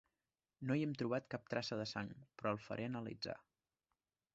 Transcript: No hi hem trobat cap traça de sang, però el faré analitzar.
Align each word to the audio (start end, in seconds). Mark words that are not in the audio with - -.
No 0.69 0.77
hi 0.79 0.85
hem 0.85 0.95
trobat 1.01 1.29
cap 1.35 1.45
traça 1.55 1.79
de 1.83 1.87
sang, 1.93 2.11
però 2.41 2.55
el 2.57 2.61
faré 2.71 2.89
analitzar. 2.93 3.39